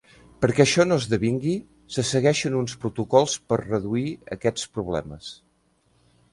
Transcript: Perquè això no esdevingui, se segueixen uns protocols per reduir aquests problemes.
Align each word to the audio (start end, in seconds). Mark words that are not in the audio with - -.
Perquè 0.43 0.61
això 0.63 0.85
no 0.87 0.95
esdevingui, 1.01 1.53
se 1.97 2.05
segueixen 2.13 2.57
uns 2.61 2.75
protocols 2.85 3.37
per 3.53 3.61
reduir 3.63 4.09
aquests 4.39 4.69
problemes. 4.79 5.33